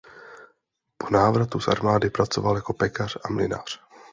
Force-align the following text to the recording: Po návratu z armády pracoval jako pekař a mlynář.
Po 0.97 1.09
návratu 1.09 1.59
z 1.59 1.67
armády 1.67 2.09
pracoval 2.09 2.55
jako 2.55 2.73
pekař 2.73 3.17
a 3.25 3.29
mlynář. 3.31 3.79